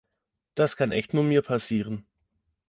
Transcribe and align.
Das 0.55 0.77
kann 0.77 0.91
echt 0.91 1.13
nur 1.13 1.23
mir 1.23 1.43
passieren! 1.43 2.07